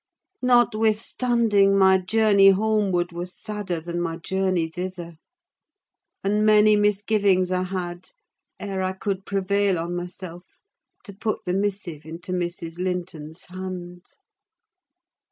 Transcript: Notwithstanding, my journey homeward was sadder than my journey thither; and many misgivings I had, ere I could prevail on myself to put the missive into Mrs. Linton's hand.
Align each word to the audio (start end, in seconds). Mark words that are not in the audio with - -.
Notwithstanding, 0.41 1.77
my 1.77 1.99
journey 1.99 2.49
homeward 2.49 3.11
was 3.11 3.35
sadder 3.39 3.79
than 3.81 4.01
my 4.01 4.17
journey 4.17 4.67
thither; 4.67 5.17
and 6.23 6.43
many 6.43 6.75
misgivings 6.75 7.51
I 7.51 7.61
had, 7.61 8.09
ere 8.59 8.81
I 8.81 8.93
could 8.93 9.27
prevail 9.27 9.77
on 9.77 9.95
myself 9.95 10.43
to 11.03 11.13
put 11.13 11.45
the 11.45 11.53
missive 11.53 12.03
into 12.07 12.31
Mrs. 12.31 12.79
Linton's 12.79 13.43
hand. 13.43 14.01